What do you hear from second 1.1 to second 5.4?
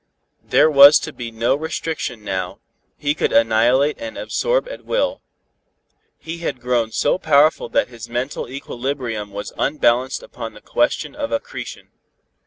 be no restriction now, he could annihilate and absorb at will.